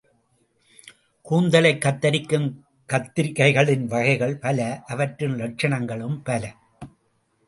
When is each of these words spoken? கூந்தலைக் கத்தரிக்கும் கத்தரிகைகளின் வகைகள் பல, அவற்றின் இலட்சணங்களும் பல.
கூந்தலைக் 1.29 1.81
கத்தரிக்கும் 1.85 2.47
கத்தரிகைகளின் 2.93 3.85
வகைகள் 3.85 4.37
பல, 4.37 4.81
அவற்றின் 4.87 5.35
இலட்சணங்களும் 5.35 6.19
பல. 6.23 6.55